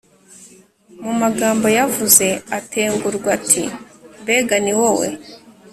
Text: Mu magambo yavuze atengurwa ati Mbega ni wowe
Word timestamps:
Mu 1.03 1.11
magambo 1.21 1.65
yavuze 1.77 2.25
atengurwa 2.57 3.27
ati 3.37 3.63
Mbega 4.21 4.55
ni 4.63 4.73
wowe 4.79 5.07